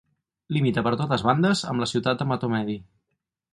[0.55, 2.81] Limita per totes bandes amb la ciutat de Mahtomedi.